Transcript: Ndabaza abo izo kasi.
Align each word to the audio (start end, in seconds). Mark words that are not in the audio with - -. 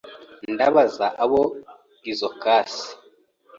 Ndabaza 0.53 1.05
abo 1.23 1.41
izo 2.11 2.29
kasi. 2.41 2.87